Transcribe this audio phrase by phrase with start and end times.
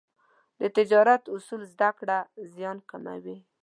[0.59, 2.17] د تجارت اصول زده کړه،
[2.53, 3.37] زیان کموي.